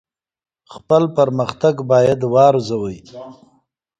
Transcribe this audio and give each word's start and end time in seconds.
خپل 0.73 1.03
پرمختګ 1.17 1.75
باید 1.91 2.19
وارزوئ. 2.33 2.97